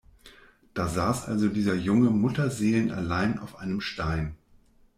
[0.73, 4.35] Da saß also dieser Junge mutterseelenallein auf einem Stein.